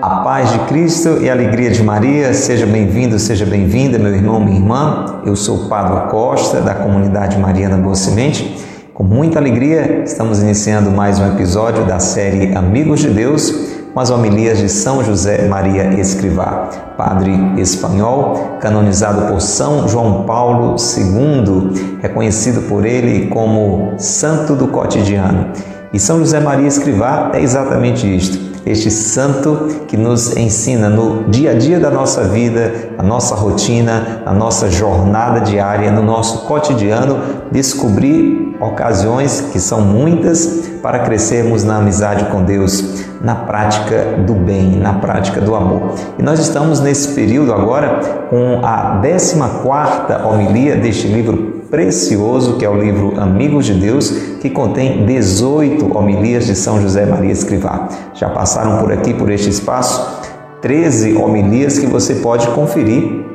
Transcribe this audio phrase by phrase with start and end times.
[0.00, 4.40] A paz de Cristo e a alegria de Maria, seja bem-vindo, seja bem-vinda, meu irmão,
[4.40, 5.20] minha irmã.
[5.26, 8.56] Eu sou o Padre Costa, da comunidade Mariana Boa Semente.
[8.94, 14.10] Com muita alegria, estamos iniciando mais um episódio da série Amigos de Deus, com as
[14.10, 22.62] homilias de São José Maria Escrivá, padre espanhol, canonizado por São João Paulo II, reconhecido
[22.68, 25.48] por ele como Santo do Cotidiano.
[25.92, 31.52] E São José Maria Escrivá é exatamente isto este santo que nos ensina no dia
[31.52, 37.18] a dia da nossa vida, a nossa rotina, a nossa jornada diária, no nosso cotidiano,
[37.50, 44.78] descobrir ocasiões que são muitas para crescermos na amizade com Deus, na prática do bem,
[44.78, 45.94] na prática do amor.
[46.18, 48.00] E nós estamos nesse período agora
[48.30, 54.10] com a 14 quarta homilia deste livro precioso que é o livro Amigos de Deus,
[54.40, 57.88] que contém 18 homilias de São José Maria Escrivá.
[58.14, 60.18] Já passaram por aqui, por este espaço,
[60.62, 63.26] 13 homilias que você pode conferir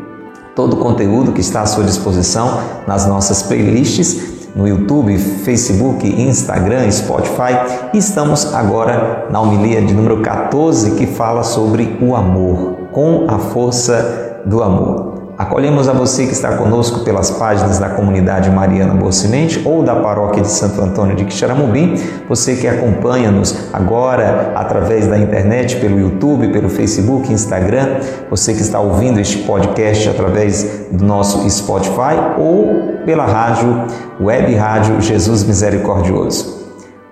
[0.56, 6.90] todo o conteúdo que está à sua disposição nas nossas playlists no YouTube, Facebook, Instagram,
[6.92, 7.90] Spotify.
[7.94, 13.40] E estamos agora na homilia de número 14 que fala sobre o amor, com a
[13.40, 15.13] força do amor.
[15.44, 19.94] Acolhemos a você que está conosco pelas páginas da comunidade Mariana Boa Semente ou da
[19.94, 21.96] paróquia de Santo Antônio de Quixaramubim,
[22.30, 28.00] você que acompanha-nos agora através da internet, pelo YouTube, pelo Facebook, Instagram,
[28.30, 33.84] você que está ouvindo este podcast através do nosso Spotify ou pela rádio,
[34.22, 36.63] web rádio Jesus Misericordioso.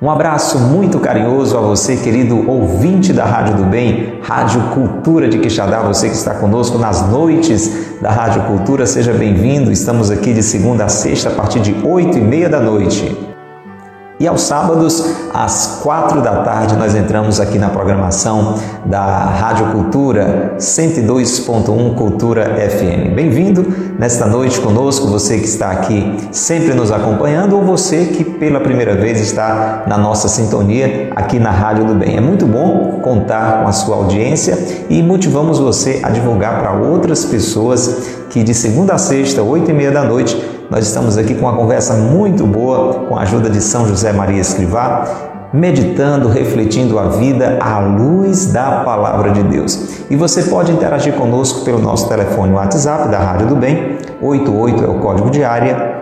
[0.01, 5.37] Um abraço muito carinhoso a você, querido ouvinte da Rádio do Bem, Rádio Cultura de
[5.37, 9.71] Quixadá, você que está conosco nas noites da Rádio Cultura, seja bem-vindo.
[9.71, 13.30] Estamos aqui de segunda a sexta, a partir de oito e meia da noite.
[14.21, 15.03] E aos sábados,
[15.33, 18.53] às quatro da tarde, nós entramos aqui na programação
[18.85, 23.15] da Rádio Cultura 102.1 Cultura FM.
[23.15, 23.65] Bem-vindo
[23.97, 28.93] nesta noite conosco, você que está aqui sempre nos acompanhando ou você que pela primeira
[28.93, 32.15] vez está na nossa sintonia aqui na Rádio do Bem.
[32.15, 34.55] É muito bom contar com a sua audiência
[34.87, 39.73] e motivamos você a divulgar para outras pessoas que de segunda a sexta, oito e
[39.73, 43.59] meia da noite, nós estamos aqui com uma conversa muito boa com a ajuda de
[43.59, 50.05] São José Maria Escrivá, meditando, refletindo a vida à luz da palavra de Deus.
[50.09, 54.87] E você pode interagir conosco pelo nosso telefone WhatsApp da Rádio do Bem, 88 é
[54.87, 55.93] o código de área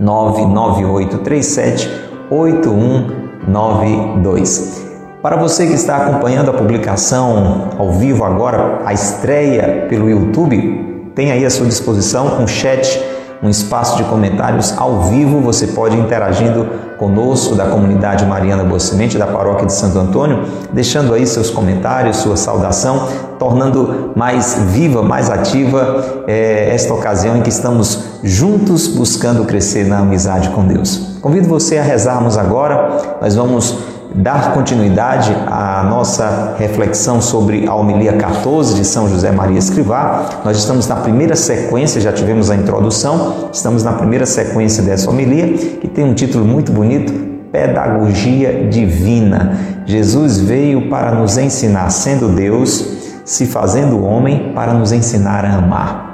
[0.00, 1.90] 99837
[2.30, 4.86] 8192.
[5.20, 11.30] Para você que está acompanhando a publicação ao vivo agora, a estreia pelo YouTube, tem
[11.30, 13.06] aí à sua disposição um chat
[13.42, 15.40] um espaço de comentários ao vivo.
[15.40, 16.66] Você pode interagindo
[16.98, 22.16] conosco da comunidade Mariana Boa Semente, da paróquia de Santo Antônio, deixando aí seus comentários,
[22.16, 29.44] sua saudação, tornando mais viva, mais ativa é, esta ocasião em que estamos juntos buscando
[29.44, 31.18] crescer na amizade com Deus.
[31.20, 33.18] Convido você a rezarmos agora.
[33.20, 33.78] Nós vamos
[34.14, 40.42] dar continuidade à nossa reflexão sobre a homilia 14 de São José Maria Escrivá.
[40.44, 45.52] Nós estamos na primeira sequência, já tivemos a introdução, estamos na primeira sequência dessa homilia,
[45.78, 47.12] que tem um título muito bonito,
[47.52, 49.58] Pedagogia Divina.
[49.84, 56.08] Jesus veio para nos ensinar, sendo Deus, se fazendo homem, para nos ensinar a amar.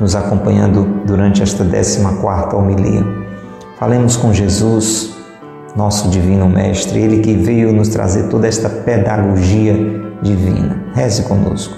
[0.00, 3.04] nos acompanhando durante esta 14 quarta homilia.
[3.80, 5.12] Falemos com Jesus,
[5.74, 9.74] nosso divino mestre, ele que veio nos trazer toda esta pedagogia
[10.22, 10.84] divina.
[10.94, 11.74] Reze conosco.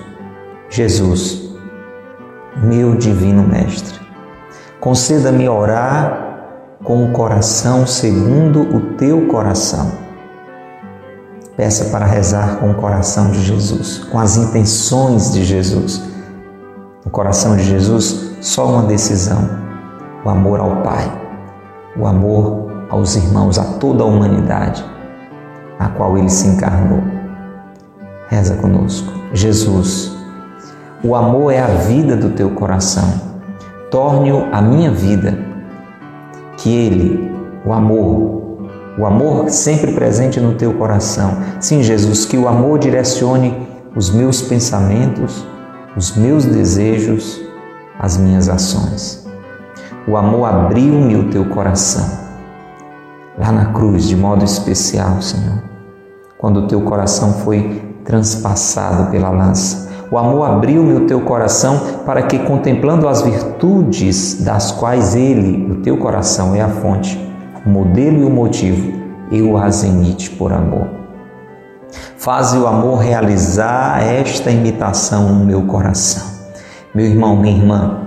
[0.69, 1.51] Jesus,
[2.63, 3.99] meu divino mestre,
[4.79, 6.27] conceda-me orar
[6.85, 10.08] com o coração segundo o teu coração.
[11.59, 16.01] Peça para rezar com o coração de Jesus, com as intenções de Jesus.
[17.05, 19.51] No coração de Jesus, só uma decisão:
[20.25, 21.11] o amor ao Pai,
[21.97, 24.85] o amor aos irmãos, a toda a humanidade,
[25.81, 27.03] a qual ele se encarnou.
[28.29, 29.13] Reza conosco.
[29.33, 30.17] Jesus,
[31.03, 33.21] o amor é a vida do teu coração.
[33.91, 35.37] Torne-o a minha vida
[36.57, 38.48] que Ele, o amor,
[38.99, 41.39] o amor sempre presente no teu coração.
[41.61, 45.47] Sim, Jesus, que o amor direcione os meus pensamentos,
[45.97, 47.41] os meus desejos,
[47.97, 49.25] as minhas ações.
[50.07, 52.27] O amor abriu-me o teu coração.
[53.39, 55.63] Lá na cruz, de modo especial, Senhor,
[56.37, 59.89] quando o teu coração foi transpassado pela lança.
[60.11, 65.77] O amor abriu-me o teu coração para que, contemplando as virtudes das quais ele, o
[65.83, 67.28] teu coração, é a fonte,
[67.65, 68.93] o modelo e o motivo,
[69.31, 70.89] eu as imite por amor.
[72.17, 76.23] Faze o amor realizar esta imitação no meu coração.
[76.95, 78.01] Meu irmão, minha irmã,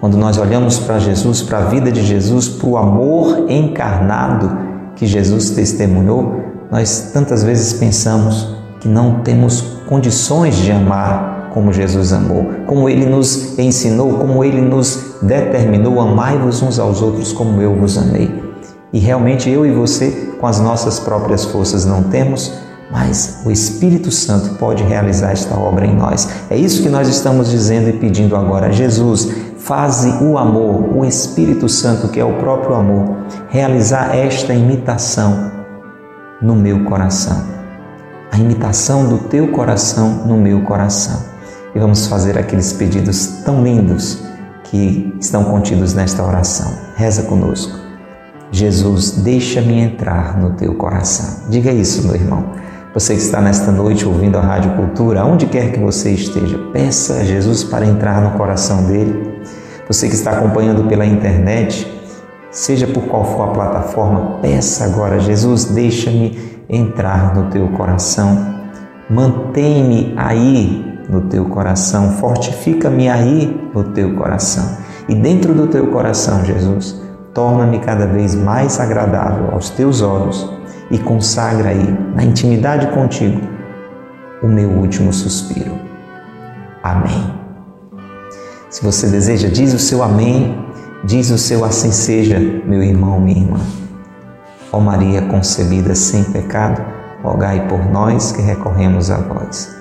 [0.00, 4.56] quando nós olhamos para Jesus, para a vida de Jesus, para o amor encarnado
[4.96, 6.40] que Jesus testemunhou,
[6.70, 13.06] nós tantas vezes pensamos que não temos condições de amar como Jesus amou, como ele
[13.06, 18.47] nos ensinou, como ele nos determinou: amai-vos uns aos outros como eu vos amei.
[18.92, 22.52] E realmente eu e você, com as nossas próprias forças, não temos,
[22.90, 26.28] mas o Espírito Santo pode realizar esta obra em nós.
[26.48, 28.72] É isso que nós estamos dizendo e pedindo agora.
[28.72, 33.16] Jesus, faze o amor, o Espírito Santo, que é o próprio amor,
[33.50, 35.52] realizar esta imitação
[36.40, 37.42] no meu coração.
[38.32, 41.28] A imitação do teu coração no meu coração
[41.74, 44.22] e vamos fazer aqueles pedidos tão lindos
[44.64, 46.72] que estão contidos nesta oração.
[46.96, 47.87] Reza conosco.
[48.50, 51.48] Jesus, deixa-me entrar no teu coração.
[51.50, 52.46] Diga isso, meu irmão.
[52.94, 57.14] Você que está nesta noite ouvindo a Rádio Cultura, onde quer que você esteja, peça
[57.14, 59.40] a Jesus para entrar no coração dele.
[59.86, 61.86] Você que está acompanhando pela internet,
[62.50, 68.56] seja por qual for a plataforma, peça agora, Jesus, deixa-me entrar no teu coração.
[69.10, 74.78] Mantém-me aí no teu coração, fortifica-me aí no teu coração.
[75.08, 77.00] E dentro do teu coração, Jesus,
[77.34, 80.50] torna-me cada vez mais agradável aos teus olhos
[80.90, 83.40] e consagra aí, na intimidade contigo,
[84.42, 85.78] o meu último suspiro.
[86.82, 87.34] Amém.
[88.70, 90.56] Se você deseja, diz o seu amém,
[91.04, 93.60] diz o seu assim seja, meu irmão, minha irmã.
[94.72, 96.82] Ó Maria concebida sem pecado,
[97.22, 99.76] rogai por nós que recorremos a vós.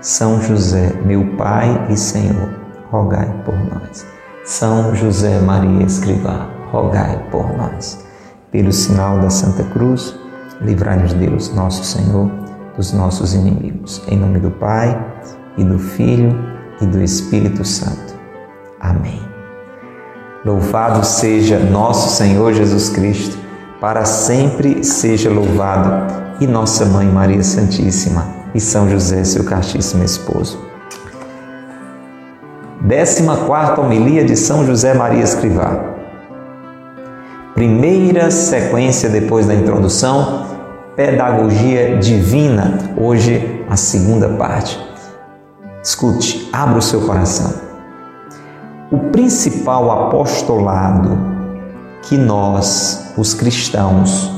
[0.00, 2.48] São José, meu Pai e Senhor,
[2.90, 4.06] rogai por nós.
[4.44, 8.04] São José Maria Escrivá, rogai por nós.
[8.50, 10.14] Pelo sinal da Santa Cruz,
[10.60, 12.30] livrai-nos Deus, nosso Senhor,
[12.76, 14.02] dos nossos inimigos.
[14.08, 14.98] Em nome do Pai,
[15.56, 16.36] e do Filho,
[16.80, 18.14] e do Espírito Santo.
[18.80, 19.20] Amém.
[20.44, 23.38] Louvado seja nosso Senhor Jesus Cristo,
[23.80, 30.58] para sempre seja louvado, e nossa Mãe Maria Santíssima e São José, seu castíssimo esposo.
[32.80, 35.89] Décima quarta homilia de São José Maria Escrivá.
[37.54, 40.46] Primeira sequência depois da introdução,
[40.94, 42.78] pedagogia divina.
[42.96, 44.78] Hoje a segunda parte.
[45.82, 47.52] Escute, abra o seu coração.
[48.90, 51.18] O principal apostolado
[52.02, 54.30] que nós, os cristãos,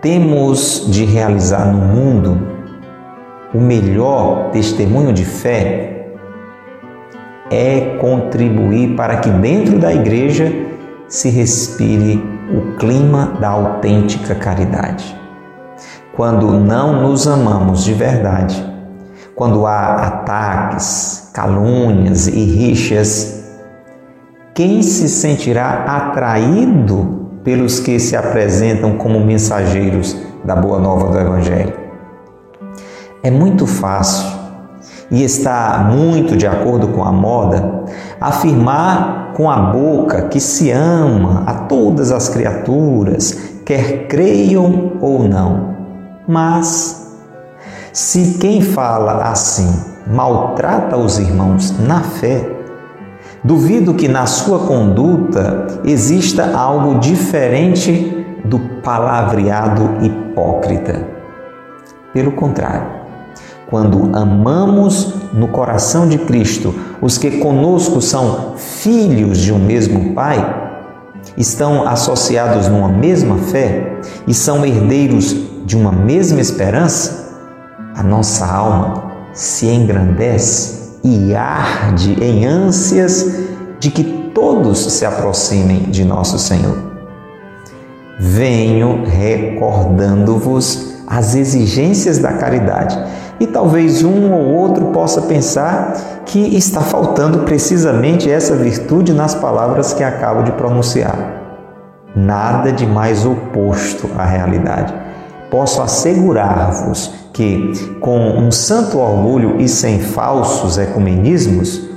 [0.00, 2.38] temos de realizar no mundo
[3.54, 6.06] o melhor testemunho de fé
[7.50, 10.69] é contribuir para que dentro da igreja
[11.10, 12.22] se respire
[12.54, 15.18] o clima da autêntica caridade.
[16.14, 18.64] Quando não nos amamos de verdade,
[19.34, 23.44] quando há ataques, calúnias e rixas,
[24.54, 31.72] quem se sentirá atraído pelos que se apresentam como mensageiros da boa nova do Evangelho?
[33.22, 34.38] É muito fácil
[35.10, 37.84] e está muito de acordo com a moda
[38.20, 45.76] afirmar com a boca que se ama a todas as criaturas, quer creiam ou não.
[46.28, 47.16] Mas
[47.90, 52.46] se quem fala assim maltrata os irmãos na fé,
[53.42, 61.02] duvido que na sua conduta exista algo diferente do palavreado hipócrita.
[62.12, 62.99] Pelo contrário,
[63.70, 70.72] quando amamos no coração de Cristo os que conosco são filhos de um mesmo Pai,
[71.36, 75.34] estão associados numa mesma fé e são herdeiros
[75.64, 77.38] de uma mesma esperança,
[77.94, 83.26] a nossa alma se engrandece e arde em ânsias
[83.78, 86.90] de que todos se aproximem de nosso Senhor.
[88.18, 92.98] Venho recordando-vos as exigências da caridade.
[93.40, 99.94] E talvez um ou outro possa pensar que está faltando precisamente essa virtude nas palavras
[99.94, 101.16] que acabo de pronunciar.
[102.14, 104.92] Nada de mais oposto à realidade.
[105.50, 111.88] Posso assegurar-vos que, com um santo orgulho e sem falsos ecumenismos,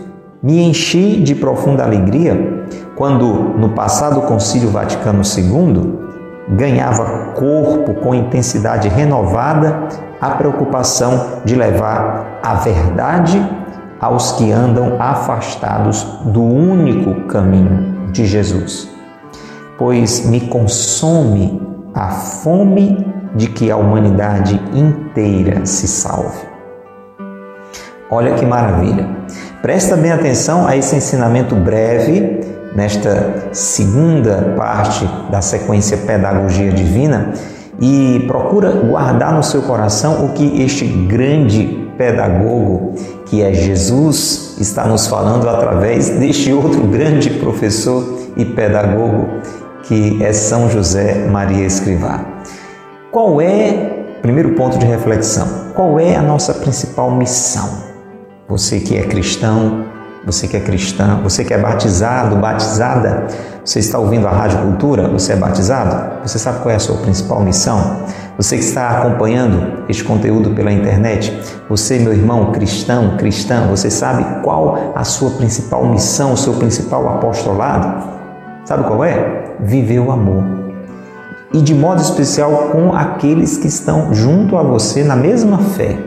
[0.41, 2.63] me enchi de profunda alegria
[2.95, 3.25] quando,
[3.57, 5.99] no passado Concílio Vaticano II,
[6.55, 9.87] ganhava corpo com intensidade renovada
[10.23, 13.45] a preocupação de levar a verdade
[13.99, 18.89] aos que andam afastados do único caminho de Jesus.
[19.77, 21.61] Pois me consome
[21.93, 26.47] a fome de que a humanidade inteira se salve.
[28.09, 29.05] Olha que maravilha!
[29.61, 32.39] Presta bem atenção a esse ensinamento breve
[32.73, 37.33] nesta segunda parte da sequência Pedagogia Divina
[37.79, 44.85] e procura guardar no seu coração o que este grande pedagogo, que é Jesus, está
[44.85, 49.27] nos falando através deste outro grande professor e pedagogo,
[49.83, 52.23] que é São José Maria Escrivá.
[53.11, 57.69] Qual é, primeiro ponto de reflexão, qual é a nossa principal missão?
[58.47, 59.85] Você que é cristão,
[60.25, 63.27] você que é cristã, você que é batizado, batizada,
[63.65, 66.21] você está ouvindo a Rádio Cultura, você é batizado?
[66.27, 68.03] Você sabe qual é a sua principal missão?
[68.35, 71.39] Você que está acompanhando este conteúdo pela internet,
[71.69, 77.07] você, meu irmão cristão, cristã, você sabe qual a sua principal missão, o seu principal
[77.07, 78.03] apostolado?
[78.65, 79.55] Sabe qual é?
[79.61, 80.43] Viver o amor.
[81.53, 85.97] E de modo especial com aqueles que estão junto a você na mesma fé.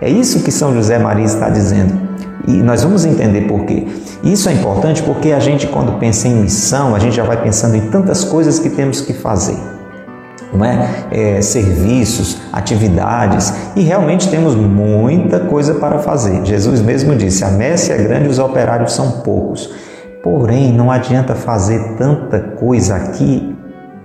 [0.00, 2.12] É isso que São José Maria está dizendo.
[2.46, 3.86] E nós vamos entender por quê.
[4.24, 7.76] Isso é importante porque a gente, quando pensa em missão, a gente já vai pensando
[7.76, 9.56] em tantas coisas que temos que fazer.
[10.52, 10.88] Não é?
[11.10, 16.44] é serviços, atividades, e realmente temos muita coisa para fazer.
[16.44, 19.70] Jesus mesmo disse: a messe é grande, os operários são poucos.
[20.22, 23.56] Porém, não adianta fazer tanta coisa aqui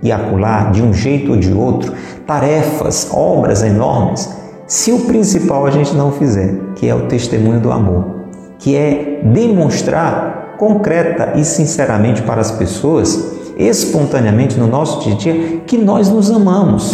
[0.02, 1.92] e acolá, de um jeito ou de outro,
[2.26, 4.30] tarefas, obras enormes,
[4.68, 8.17] se o principal a gente não fizer, que é o testemunho do amor
[8.60, 15.62] que é demonstrar concreta e sinceramente para as pessoas, espontaneamente no nosso dia a dia,
[15.66, 16.92] que nós nos amamos.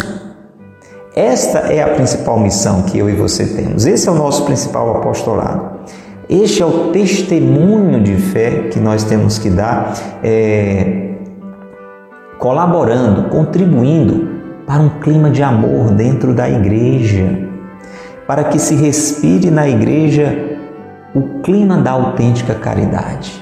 [1.14, 3.86] Esta é a principal missão que eu e você temos.
[3.86, 5.74] Esse é o nosso principal apostolado.
[6.28, 11.10] Este é o testemunho de fé que nós temos que dar, é,
[12.38, 14.34] colaborando, contribuindo
[14.66, 17.48] para um clima de amor dentro da igreja,
[18.26, 20.53] para que se respire na igreja
[21.14, 23.40] o clima da autêntica caridade.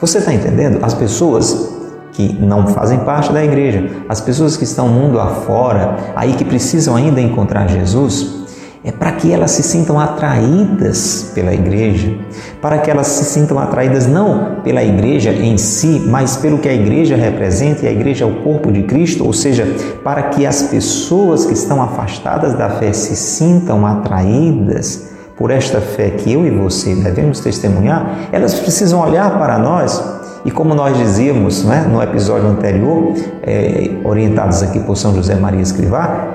[0.00, 0.82] Você está entendendo?
[0.82, 1.78] As pessoas
[2.12, 6.96] que não fazem parte da igreja, as pessoas que estão mundo afora, aí que precisam
[6.96, 8.40] ainda encontrar Jesus,
[8.82, 12.16] é para que elas se sintam atraídas pela igreja,
[12.62, 16.72] para que elas se sintam atraídas não pela igreja em si, mas pelo que a
[16.72, 19.66] igreja representa, e a igreja é o corpo de Cristo, ou seja,
[20.02, 25.09] para que as pessoas que estão afastadas da fé se sintam atraídas
[25.40, 29.98] por esta fé que eu e você devemos testemunhar, elas precisam olhar para nós
[30.44, 35.62] e, como nós dizíamos né, no episódio anterior, é, orientados aqui por São José Maria
[35.62, 36.28] Escrivá,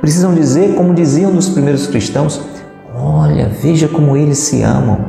[0.00, 2.40] precisam dizer, como diziam os primeiros cristãos:
[2.94, 5.04] olha, veja como eles se amam.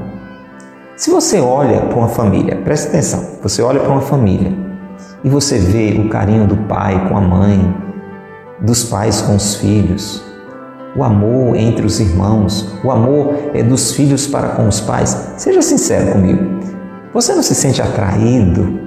[0.98, 4.51] Se você olha para uma família, preste atenção, você olha para uma família
[5.24, 7.74] e você vê o carinho do pai com a mãe,
[8.60, 10.27] dos pais com os filhos,
[10.98, 15.34] o amor entre os irmãos, o amor é dos filhos para com os pais.
[15.38, 16.44] Seja sincero comigo.
[17.13, 18.80] Você não se sente atraído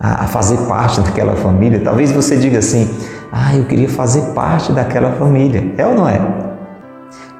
[0.00, 1.80] a, fazer parte daquela família?
[1.80, 2.90] Talvez você diga assim:
[3.30, 5.72] Ah, eu queria fazer parte daquela família.
[5.78, 6.20] É ou não é?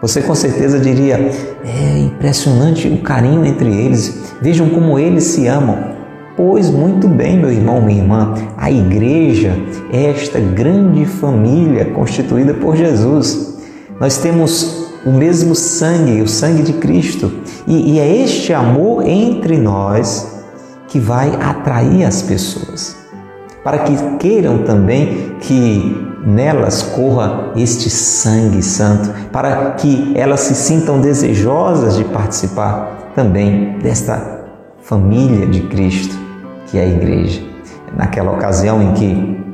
[0.01, 1.17] Você com certeza diria:
[1.65, 5.99] é impressionante o carinho entre eles, vejam como eles se amam.
[6.37, 9.57] Pois muito bem, meu irmão, minha irmã, a igreja
[9.93, 13.58] é esta grande família constituída por Jesus.
[14.01, 17.33] Nós temos o mesmo sangue, o sangue de Cristo,
[17.67, 20.39] e, e é este amor entre nós
[20.89, 22.97] que vai atrair as pessoas,
[23.63, 31.01] para que queiram também que nelas corra este sangue santo, para que elas se sintam
[31.01, 34.47] desejosas de participar também desta
[34.81, 36.29] família de Cristo
[36.71, 37.43] que é a igreja.
[37.97, 39.48] Naquela ocasião em que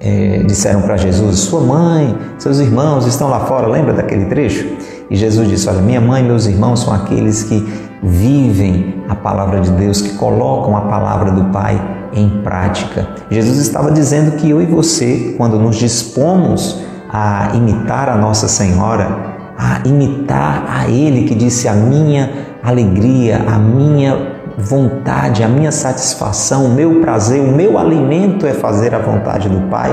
[0.00, 4.66] é, disseram para Jesus: Sua mãe, seus irmãos estão lá fora, lembra daquele trecho?
[5.10, 7.66] E Jesus disse: Olha, minha mãe e meus irmãos são aqueles que
[8.02, 11.80] vivem a palavra de Deus, que colocam a palavra do Pai
[12.12, 13.08] em prática.
[13.30, 19.34] Jesus estava dizendo que eu e você, quando nos dispomos a imitar a Nossa Senhora,
[19.56, 22.30] a imitar a Ele que disse: A minha
[22.62, 28.94] alegria, a minha vontade, a minha satisfação, o meu prazer, o meu alimento é fazer
[28.94, 29.92] a vontade do Pai,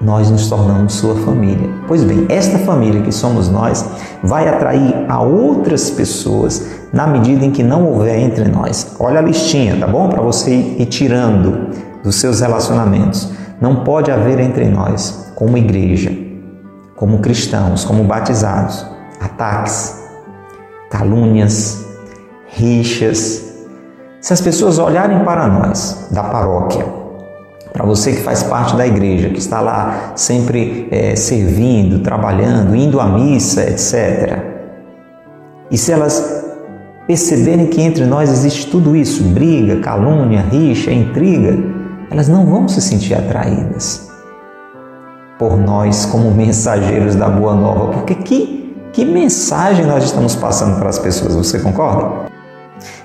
[0.00, 1.68] nós nos tornamos sua família.
[1.86, 3.84] Pois bem, esta família que somos nós
[4.22, 8.96] vai atrair a outras pessoas na medida em que não houver entre nós.
[8.98, 10.08] Olha a listinha, tá bom?
[10.08, 11.68] Para você ir tirando
[12.02, 13.30] dos seus relacionamentos.
[13.60, 16.10] Não pode haver entre nós, como igreja,
[16.96, 18.86] como cristãos, como batizados,
[19.20, 20.00] ataques,
[20.88, 21.89] calúnias,
[22.52, 23.50] rixas.
[24.20, 26.84] Se as pessoas olharem para nós, da paróquia,
[27.72, 33.00] para você que faz parte da igreja, que está lá sempre é, servindo, trabalhando, indo
[33.00, 34.38] à missa, etc.
[35.70, 36.44] E se elas
[37.06, 41.58] perceberem que entre nós existe tudo isso, briga, calúnia, rixa, intriga,
[42.10, 44.10] elas não vão se sentir atraídas
[45.38, 50.88] por nós como mensageiros da boa nova, porque que, que mensagem nós estamos passando para
[50.88, 52.29] as pessoas, você concorda?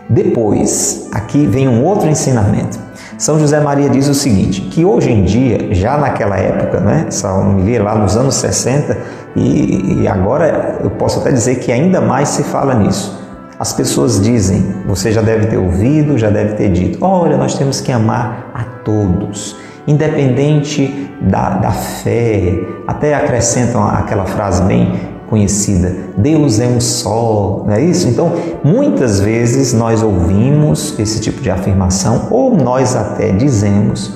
[0.10, 2.80] Depois, aqui vem um outro ensinamento.
[3.18, 7.34] São José Maria diz o seguinte, que hoje em dia, já naquela época, né, essa
[7.34, 8.98] homilia lá nos anos 60,
[9.36, 13.24] e, e agora eu posso até dizer que ainda mais se fala nisso.
[13.58, 17.80] As pessoas dizem, você já deve ter ouvido, já deve ter dito, olha, nós temos
[17.80, 19.56] que amar a todos,
[19.88, 25.96] independente da, da fé, até acrescentam aquela frase bem conhecida.
[26.18, 28.08] Deus é um só, não é isso?
[28.08, 28.32] Então,
[28.64, 34.14] muitas vezes nós ouvimos esse tipo de afirmação ou nós até dizemos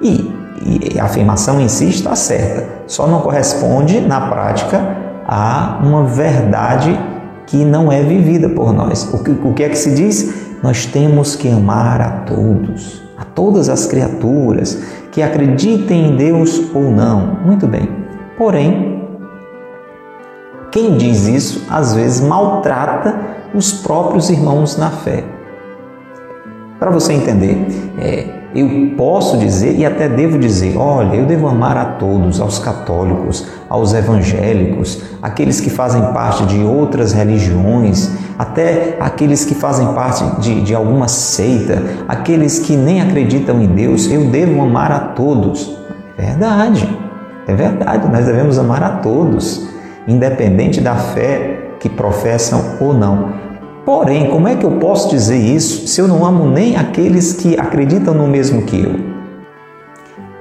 [0.00, 0.32] e,
[0.64, 6.98] e a afirmação em si está certa, só não corresponde na prática a uma verdade
[7.46, 9.12] que não é vivida por nós.
[9.12, 10.52] O que, o que é que se diz?
[10.62, 14.78] Nós temos que amar a todos, a todas as criaturas,
[15.10, 17.38] que acreditem em Deus ou não.
[17.44, 17.88] Muito bem.
[18.38, 18.91] Porém,
[20.72, 23.14] quem diz isso, às vezes, maltrata
[23.54, 25.22] os próprios irmãos na fé.
[26.78, 27.66] Para você entender,
[28.00, 32.58] é, eu posso dizer e até devo dizer: olha, eu devo amar a todos, aos
[32.58, 40.24] católicos, aos evangélicos, aqueles que fazem parte de outras religiões, até aqueles que fazem parte
[40.40, 45.76] de, de alguma seita, aqueles que nem acreditam em Deus, eu devo amar a todos.
[46.16, 46.98] É verdade,
[47.46, 49.71] é verdade, nós devemos amar a todos
[50.06, 53.32] independente da fé que professam ou não.
[53.84, 57.58] Porém, como é que eu posso dizer isso se eu não amo nem aqueles que
[57.58, 59.12] acreditam no mesmo que eu?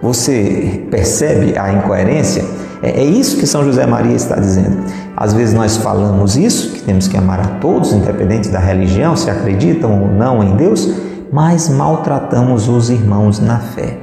[0.02, 2.43] Você percebe a incoerência?
[2.82, 4.84] É, é isso que São José Maria está dizendo.
[5.15, 9.30] Às vezes nós falamos isso, que temos que amar a todos, independente da religião, se
[9.30, 10.91] acreditam ou não em Deus,
[11.32, 13.97] mas maltratamos os irmãos na fé.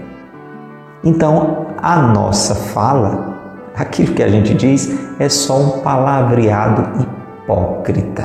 [1.03, 3.38] Então, a nossa fala
[3.79, 8.25] aquilo que a gente diz é só um palavreado hipócrita.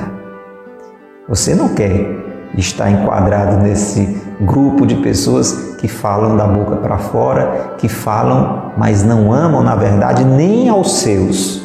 [1.30, 2.24] Você não quer
[2.58, 9.04] estar enquadrado nesse grupo de pessoas que falam da boca para fora, que falam, mas
[9.04, 11.64] não amam, na verdade, nem aos seus.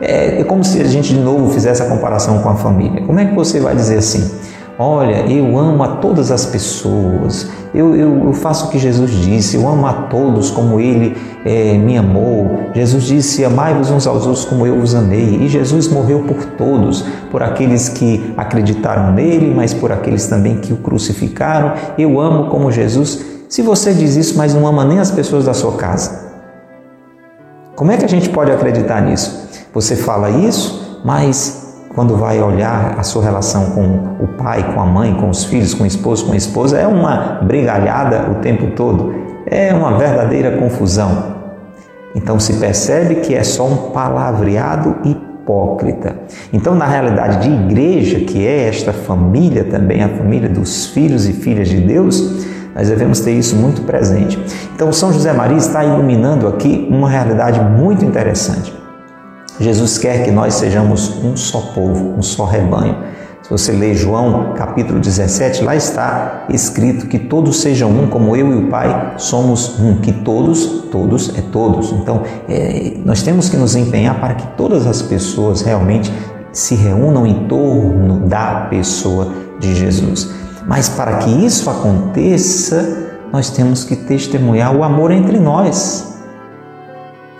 [0.00, 3.04] É, é como se a gente de novo fizesse a comparação com a família.
[3.06, 4.30] Como é que você vai dizer assim?
[4.78, 9.56] Olha, eu amo a todas as pessoas, eu, eu, eu, faço o que Jesus disse,
[9.56, 12.70] eu amo a todos como Ele é, me amou.
[12.74, 15.42] Jesus disse: Amai-vos uns aos outros como eu vos amei.
[15.42, 20.72] E Jesus morreu por todos, por aqueles que acreditaram nele, mas por aqueles também que
[20.72, 21.74] o crucificaram.
[21.96, 23.24] Eu amo como Jesus.
[23.48, 26.30] Se você diz isso, mas não ama nem as pessoas da sua casa,
[27.76, 29.48] como é que a gente pode acreditar nisso?
[29.72, 34.86] Você fala isso, mas quando vai olhar a sua relação com o pai, com a
[34.86, 38.68] mãe, com os filhos, com o esposo, com a esposa, é uma brigalhada o tempo
[38.76, 39.12] todo,
[39.44, 41.40] é uma verdadeira confusão.
[42.14, 46.14] Então se percebe que é só um palavreado hipócrita.
[46.52, 51.32] Então, na realidade de igreja, que é esta família também, a família dos filhos e
[51.32, 54.38] filhas de Deus, nós devemos ter isso muito presente.
[54.74, 58.79] Então, São José Maria está iluminando aqui uma realidade muito interessante.
[59.60, 62.96] Jesus quer que nós sejamos um só povo, um só rebanho.
[63.42, 68.52] Se você ler João capítulo 17, lá está escrito que todos sejam um, como eu
[68.52, 71.92] e o Pai somos um, que todos, todos é todos.
[71.92, 76.10] Então, é, nós temos que nos empenhar para que todas as pessoas realmente
[76.52, 80.30] se reúnam em torno da pessoa de Jesus.
[80.66, 86.19] Mas para que isso aconteça, nós temos que testemunhar o amor entre nós.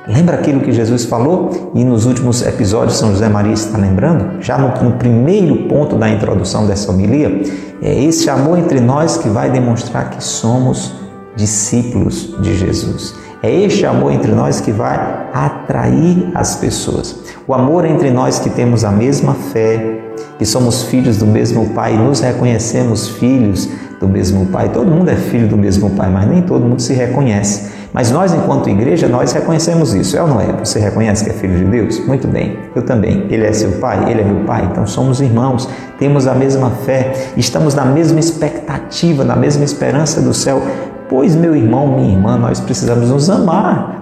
[0.08, 1.72] Lembra aquilo que Jesus falou?
[1.74, 4.42] E nos últimos episódios, São José Maria está lembrando?
[4.42, 7.42] Já no, no primeiro ponto da introdução dessa homilia,
[7.82, 10.94] é esse amor entre nós que vai demonstrar que somos
[11.36, 13.14] discípulos de Jesus.
[13.42, 17.16] É este amor entre nós que vai atrair as pessoas.
[17.46, 19.98] O amor entre nós que temos a mesma fé,
[20.38, 24.70] que somos filhos do mesmo Pai, nos reconhecemos filhos do mesmo Pai.
[24.70, 27.79] Todo mundo é filho do mesmo Pai, mas nem todo mundo se reconhece.
[27.92, 30.46] Mas nós, enquanto igreja, nós reconhecemos isso, é ou não é?
[30.64, 31.98] Você reconhece que é filho de Deus?
[32.06, 33.26] Muito bem, eu também.
[33.28, 37.12] Ele é seu pai, ele é meu pai, então somos irmãos, temos a mesma fé,
[37.36, 40.62] estamos na mesma expectativa, na mesma esperança do céu.
[41.08, 43.98] Pois, meu irmão, minha irmã, nós precisamos nos amar.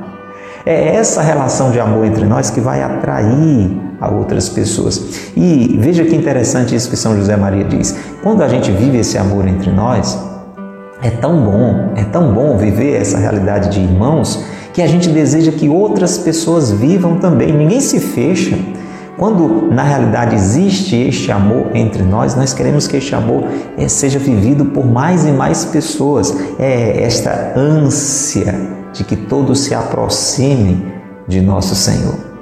[0.66, 5.31] É essa relação de amor entre nós que vai atrair a outras pessoas.
[5.35, 7.96] E veja que interessante isso que São José Maria diz.
[8.22, 10.27] Quando a gente vive esse amor entre nós,
[11.02, 15.52] é tão bom, é tão bom viver essa realidade de irmãos que a gente deseja
[15.52, 17.52] que outras pessoas vivam também.
[17.52, 18.58] Ninguém se fecha.
[19.16, 23.44] Quando na realidade existe este amor entre nós, nós queremos que este amor
[23.76, 26.32] eh, seja vivido por mais e mais pessoas.
[26.58, 28.54] É esta ânsia
[28.92, 30.84] de que todos se aproximem
[31.26, 32.38] de nosso Senhor.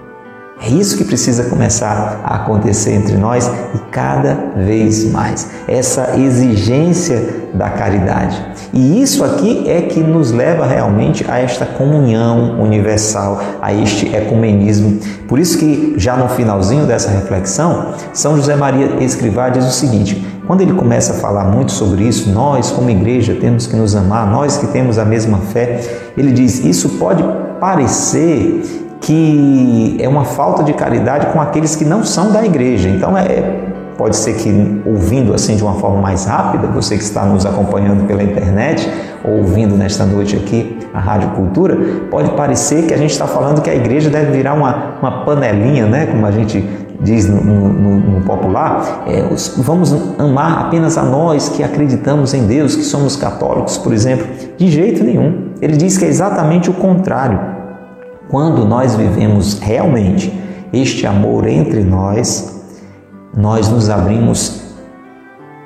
[0.59, 5.51] É isso que precisa começar a acontecer entre nós e cada vez mais.
[5.69, 8.43] Essa exigência da caridade.
[8.73, 14.99] E isso aqui é que nos leva realmente a esta comunhão universal, a este ecumenismo.
[15.29, 20.27] Por isso que já no finalzinho dessa reflexão, São José Maria Escrivá diz o seguinte:
[20.47, 24.27] quando ele começa a falar muito sobre isso, nós como igreja temos que nos amar,
[24.27, 25.81] nós que temos a mesma fé,
[26.17, 27.23] ele diz: isso pode
[27.61, 32.89] parecer que é uma falta de caridade com aqueles que não são da igreja.
[32.89, 33.67] Então é
[33.97, 38.07] pode ser que ouvindo assim de uma forma mais rápida, você que está nos acompanhando
[38.07, 38.91] pela internet
[39.25, 41.79] ou ouvindo nesta noite aqui a Rádio Cultura,
[42.11, 45.87] pode parecer que a gente está falando que a igreja deve virar uma, uma panelinha,
[45.87, 46.07] né?
[46.07, 46.63] Como a gente
[47.01, 49.23] diz no, no, no popular, é,
[49.59, 54.27] vamos amar apenas a nós que acreditamos em Deus, que somos católicos, por exemplo.
[54.59, 55.53] De jeito nenhum.
[55.63, 57.56] Ele diz que é exatamente o contrário.
[58.29, 60.33] Quando nós vivemos realmente
[60.73, 62.61] este amor entre nós,
[63.37, 64.75] nós nos abrimos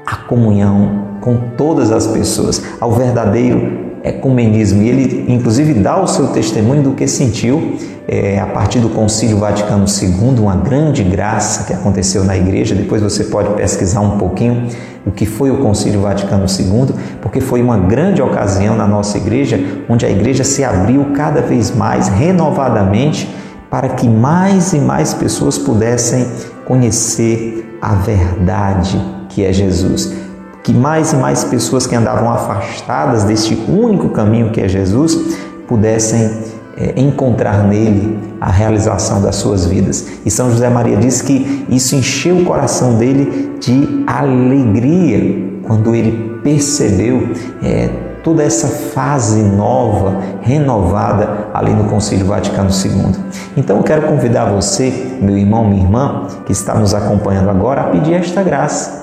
[0.06, 4.82] à comunhão com todas as pessoas, ao verdadeiro ecumenismo.
[4.82, 7.76] E ele, inclusive, dá o seu testemunho do que sentiu
[8.08, 12.74] é, a partir do Concílio Vaticano II, uma grande graça que aconteceu na igreja.
[12.74, 14.68] Depois você pode pesquisar um pouquinho
[15.06, 19.58] o que foi o Concílio Vaticano II, porque foi uma grande ocasião na nossa igreja,
[19.88, 23.28] onde a igreja se abriu cada vez mais, renovadamente,
[23.70, 26.26] para que mais e mais pessoas pudessem
[26.66, 30.12] conhecer a verdade que é Jesus.
[30.62, 36.30] Que mais e mais pessoas que andavam afastadas deste único caminho que é Jesus pudessem
[36.76, 40.06] é, encontrar nele a realização das suas vidas.
[40.24, 46.40] E São José Maria diz que isso encheu o coração dele de alegria quando ele
[46.42, 47.28] percebeu
[47.62, 47.90] é,
[48.24, 53.14] toda essa fase nova, renovada ali no Concílio Vaticano II.
[53.56, 57.84] Então eu quero convidar você, meu irmão, minha irmã, que está nos acompanhando agora, a
[57.84, 58.99] pedir esta graça.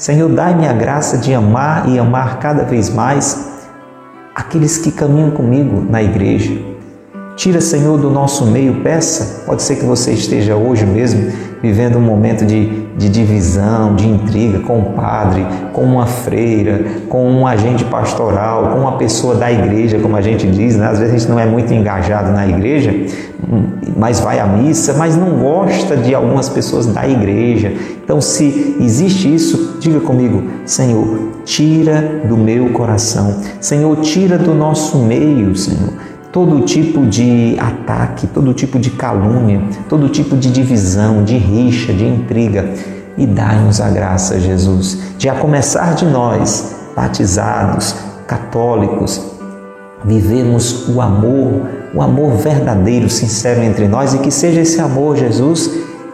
[0.00, 3.60] Senhor, dai-me a graça de amar e amar cada vez mais
[4.34, 6.58] aqueles que caminham comigo na igreja,
[7.36, 9.44] Tira, Senhor, do nosso meio, peça.
[9.46, 11.32] Pode ser que você esteja hoje mesmo
[11.62, 17.26] vivendo um momento de, de divisão, de intriga com o padre, com uma freira, com
[17.30, 20.86] um agente pastoral, com uma pessoa da igreja, como a gente diz, né?
[20.86, 22.94] às vezes a gente não é muito engajado na igreja,
[23.96, 27.72] mas vai à missa, mas não gosta de algumas pessoas da igreja.
[28.04, 34.98] Então, se existe isso, diga comigo, Senhor, tira do meu coração, Senhor, tira do nosso
[34.98, 41.36] meio, Senhor todo tipo de ataque, todo tipo de calúnia, todo tipo de divisão, de
[41.36, 42.72] rixa, de intriga.
[43.18, 47.94] E dai-nos a graça, Jesus, de a começar de nós, batizados,
[48.26, 49.20] católicos,
[50.04, 55.70] vivemos o amor, o amor verdadeiro, sincero entre nós e que seja esse amor, Jesus,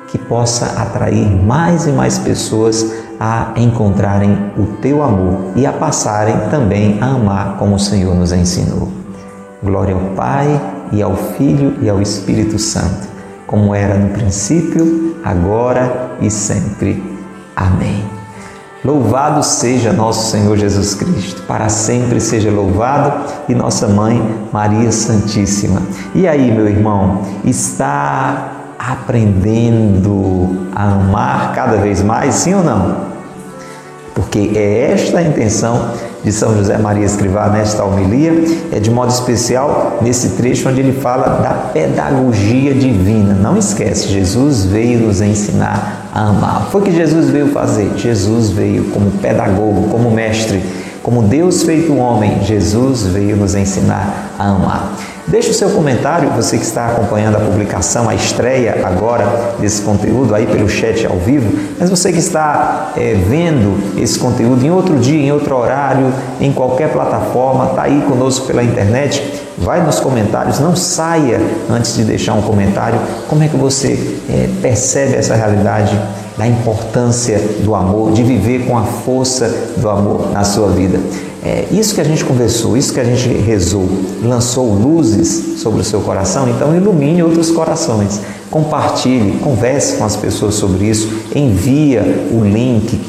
[0.09, 6.48] que possa atrair mais e mais pessoas a encontrarem o teu amor e a passarem
[6.50, 9.06] também a amar como o Senhor nos ensinou.
[9.66, 10.61] Glória ao Pai
[10.92, 13.09] e ao Filho e ao Espírito Santo,
[13.48, 17.02] como era no princípio, agora e sempre.
[17.57, 18.05] Amém.
[18.85, 25.83] Louvado seja nosso Senhor Jesus Cristo, para sempre seja louvado, e nossa mãe Maria Santíssima.
[26.14, 33.07] E aí, meu irmão, está aprendendo a amar cada vez mais, sim ou não?
[34.14, 35.90] Porque é esta a intenção
[36.27, 38.33] de São José Maria Escrivá nesta homilia,
[38.73, 43.33] é de modo especial nesse trecho onde ele fala da pedagogia divina.
[43.33, 46.67] Não esquece, Jesus veio nos ensinar a amar.
[46.73, 47.93] Foi o que Jesus veio fazer.
[47.97, 50.61] Jesus veio como pedagogo, como mestre,
[51.01, 52.43] como Deus feito homem.
[52.43, 54.95] Jesus veio nos ensinar a amar.
[55.29, 60.33] Deixe o seu comentário, você que está acompanhando a publicação, a estreia agora desse conteúdo
[60.33, 64.97] aí pelo chat ao vivo, mas você que está é, vendo esse conteúdo em outro
[64.99, 70.61] dia, em outro horário, em qualquer plataforma, está aí conosco pela internet, vai nos comentários,
[70.61, 73.01] não saia antes de deixar um comentário.
[73.29, 76.01] Como é que você é, percebe essa realidade
[76.39, 81.01] da importância do amor, de viver com a força do amor na sua vida?
[81.46, 83.88] É, isso que a gente conversou, isso que a gente rezou,
[84.20, 88.20] lançou luzes sobre o seu coração, então ilumine outros corações.
[88.50, 93.00] Compartilhe, converse com as pessoas sobre isso, envia o link,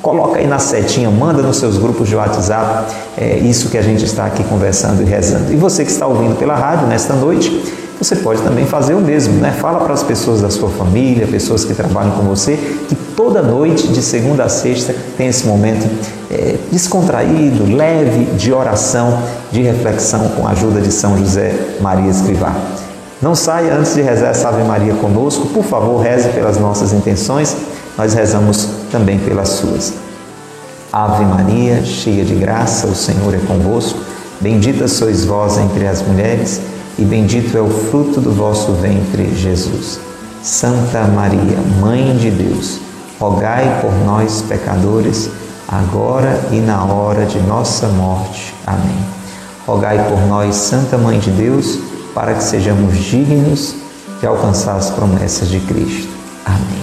[0.00, 4.06] coloca aí na setinha, manda nos seus grupos de WhatsApp é, isso que a gente
[4.06, 5.52] está aqui conversando e rezando.
[5.52, 7.62] E você que está ouvindo pela rádio nesta noite,
[7.98, 9.54] você pode também fazer o mesmo, né?
[9.60, 12.56] Fala para as pessoas da sua família, pessoas que trabalham com você,
[12.88, 15.86] que toda noite, de segunda a sexta, tem esse momento
[16.32, 22.54] é, descontraído, leve, de oração, de reflexão com a ajuda de São José Maria Escrivá.
[23.20, 27.54] Não saia antes de rezar essa Ave Maria conosco, por favor, reze pelas nossas intenções,
[27.96, 29.92] nós rezamos também pelas suas.
[30.92, 34.00] Ave Maria, cheia de graça, o Senhor é convosco,
[34.40, 36.60] bendita sois vós entre as mulheres
[36.98, 40.00] e bendito é o fruto do vosso ventre, Jesus.
[40.42, 42.78] Santa Maria, Mãe de Deus,
[43.18, 45.30] rogai por nós, pecadores,
[45.72, 48.54] agora e na hora de nossa morte.
[48.66, 48.98] Amém.
[49.66, 51.78] Rogai por nós, Santa Mãe de Deus,
[52.14, 53.74] para que sejamos dignos
[54.20, 56.12] de alcançar as promessas de Cristo.
[56.44, 56.82] Amém.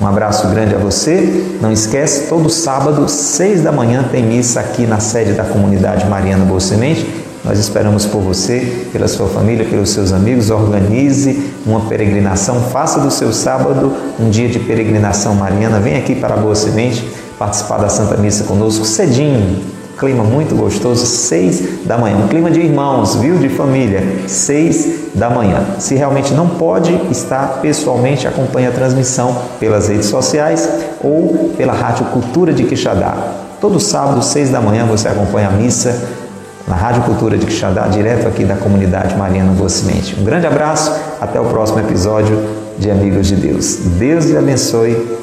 [0.00, 1.58] Um abraço grande a você.
[1.60, 6.44] Não esquece, todo sábado, seis da manhã, tem missa aqui na sede da comunidade Mariana
[6.44, 10.48] Boa Semente nós esperamos por você, pela sua família, pelos seus amigos.
[10.48, 15.80] Organize uma peregrinação, faça do seu sábado um dia de peregrinação mariana.
[15.80, 17.04] Vem aqui para a Boa Semente
[17.36, 19.60] participar da Santa Missa conosco cedinho.
[19.98, 22.16] Clima muito gostoso, seis da manhã.
[22.16, 23.36] Um clima de irmãos, viu?
[23.36, 25.64] De família, seis da manhã.
[25.78, 30.68] Se realmente não pode estar pessoalmente, acompanhe a transmissão pelas redes sociais
[31.02, 33.14] ou pela Rádio Cultura de Quixadá.
[33.60, 36.21] Todo sábado, seis da manhã, você acompanha a missa
[36.66, 40.18] na Rádio Cultura de Quixadá, direto aqui da comunidade Mariana Boa Semente.
[40.18, 42.38] Um grande abraço, até o próximo episódio
[42.78, 43.76] de Amigos de Deus.
[43.98, 45.18] Deus lhe abençoe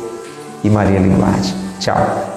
[0.64, 1.54] e Maria lhe guarde.
[1.80, 2.29] Tchau.